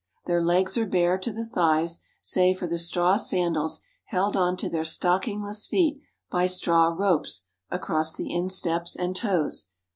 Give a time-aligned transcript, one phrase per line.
[0.25, 4.67] Their legs are bare to the thighs, save for the straw sandals held on to
[4.67, 9.67] their stockingless feet by straw ropes across the insteps and toes.